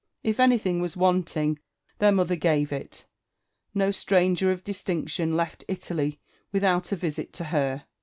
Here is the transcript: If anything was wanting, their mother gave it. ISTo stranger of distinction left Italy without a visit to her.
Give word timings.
If 0.23 0.39
anything 0.39 0.81
was 0.81 0.97
wanting, 0.97 1.59
their 1.99 2.11
mother 2.11 2.35
gave 2.35 2.73
it. 2.73 3.05
ISTo 3.75 3.91
stranger 3.91 4.51
of 4.51 4.63
distinction 4.63 5.37
left 5.37 5.63
Italy 5.67 6.19
without 6.51 6.91
a 6.91 6.95
visit 6.95 7.31
to 7.33 7.43
her. 7.43 7.85